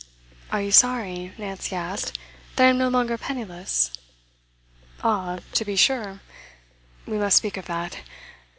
'Are 0.51 0.63
you 0.63 0.71
sorry,' 0.71 1.31
Nancy 1.37 1.75
asked, 1.75 2.17
'that 2.55 2.63
I 2.65 2.69
am 2.71 2.79
no 2.79 2.89
longer 2.89 3.19
penniless?' 3.19 3.91
'Ah 5.03 5.37
to 5.53 5.63
be 5.63 5.75
sure. 5.75 6.21
We 7.05 7.19
must 7.19 7.37
speak 7.37 7.55
of 7.55 7.67
that. 7.67 7.97